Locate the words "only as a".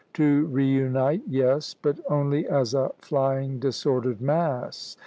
2.09-2.89